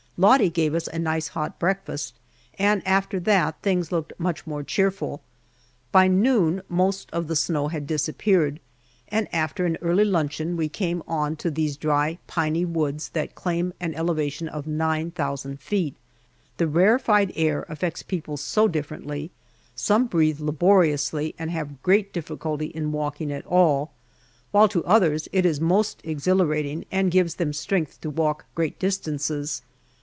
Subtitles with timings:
[0.17, 2.13] Lottie gave us a nice hot breakfast,
[2.59, 5.23] and after that things looked much more cheerful.
[5.91, 8.59] By noon most of the snow had disappeared,
[9.07, 13.73] and after an early luncheon we came on to these dry, piney woods, that claim
[13.79, 15.95] an elevation of nine thousand feet.
[16.57, 19.31] The rarefied air affects people so differently.
[19.73, 23.91] Some breathe laboriously and have great difficulty in walking at all,
[24.51, 29.63] while to others it is most exhilarating, and gives them strength to walk great distances.